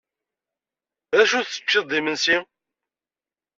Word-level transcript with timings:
D 1.17 1.19
acu 1.23 1.39
teččiḍ 1.41 1.85
d 1.89 1.93
imensi? 1.99 2.37